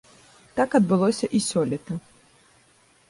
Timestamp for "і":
1.41-1.43